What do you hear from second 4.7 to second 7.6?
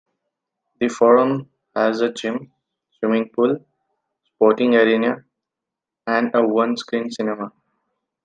arena and a one screen cinema.